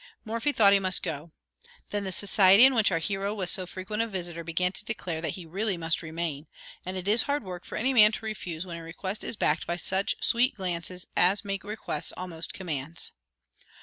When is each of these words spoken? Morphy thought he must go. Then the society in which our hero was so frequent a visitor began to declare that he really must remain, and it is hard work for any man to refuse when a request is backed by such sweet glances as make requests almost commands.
Morphy 0.25 0.51
thought 0.51 0.73
he 0.73 0.79
must 0.79 1.03
go. 1.03 1.31
Then 1.91 2.05
the 2.05 2.11
society 2.11 2.65
in 2.65 2.73
which 2.73 2.91
our 2.91 2.97
hero 2.97 3.35
was 3.35 3.51
so 3.51 3.67
frequent 3.67 4.01
a 4.01 4.07
visitor 4.07 4.43
began 4.43 4.71
to 4.71 4.83
declare 4.83 5.21
that 5.21 5.35
he 5.37 5.45
really 5.45 5.77
must 5.77 6.01
remain, 6.01 6.47
and 6.83 6.97
it 6.97 7.07
is 7.07 7.21
hard 7.21 7.43
work 7.43 7.63
for 7.65 7.75
any 7.75 7.93
man 7.93 8.11
to 8.13 8.25
refuse 8.25 8.65
when 8.65 8.77
a 8.77 8.81
request 8.81 9.23
is 9.23 9.35
backed 9.35 9.67
by 9.67 9.75
such 9.75 10.15
sweet 10.19 10.55
glances 10.55 11.05
as 11.15 11.45
make 11.45 11.63
requests 11.63 12.13
almost 12.17 12.51
commands. 12.51 13.11